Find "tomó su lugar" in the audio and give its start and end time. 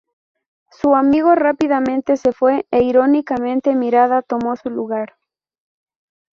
4.23-5.13